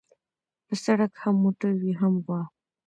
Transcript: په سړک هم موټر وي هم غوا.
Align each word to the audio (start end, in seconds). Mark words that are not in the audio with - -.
په 0.65 0.73
سړک 0.83 1.11
هم 1.21 1.35
موټر 1.43 1.71
وي 1.81 1.93
هم 2.01 2.13
غوا. 2.25 2.41